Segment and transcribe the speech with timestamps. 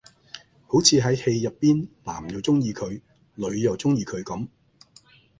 [0.65, 2.99] 好似喺戲入邊男又鍾意佢
[3.35, 4.47] 女又鍾意佢咁